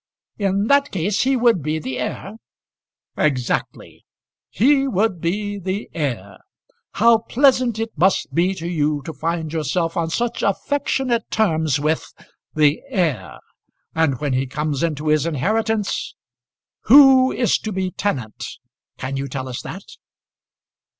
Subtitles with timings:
[0.39, 2.37] "In that case he would be the heir."
[3.15, 4.03] "Exactly.
[4.49, 6.39] He would be the heir.
[6.93, 12.03] How pleasant it must be to you to find yourself on such affectionate terms with
[12.55, 13.37] the heir!
[13.93, 16.15] And when he comes into his inheritance,
[16.85, 18.43] who is to be tenant?
[18.97, 19.83] Can you tell us that?"